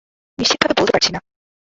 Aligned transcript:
নিশ্চিতভাবে 0.39 0.75
বলতে 0.79 0.93
পারছি 0.93 1.09
না। 1.11 1.19